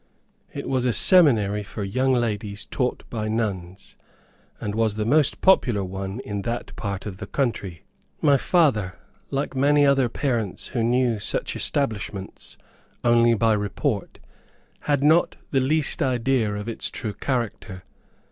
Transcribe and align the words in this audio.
It 0.51 0.67
was 0.67 0.83
a 0.85 0.93
seminary 0.93 1.61
for 1.61 1.83
young 1.83 2.11
ladies 2.11 2.65
taught 2.65 3.03
by 3.11 3.27
nuns, 3.27 3.95
and 4.59 4.73
was 4.73 4.95
the 4.95 5.05
most 5.05 5.41
popular 5.41 5.83
one 5.83 6.21
in 6.21 6.41
that 6.41 6.75
part 6.75 7.05
of 7.05 7.17
the 7.17 7.27
country. 7.27 7.83
My 8.19 8.35
father, 8.35 8.97
like 9.29 9.55
many 9.55 9.85
other 9.85 10.09
parents 10.09 10.69
who 10.69 10.81
knew 10.83 11.19
such 11.19 11.55
establishments 11.55 12.57
only 13.03 13.35
by 13.35 13.53
report, 13.53 14.17
had 14.79 15.03
not 15.03 15.35
the 15.51 15.59
least 15.59 16.01
idea 16.01 16.51
of 16.55 16.67
its 16.67 16.89
true 16.89 17.13
character. 17.13 17.83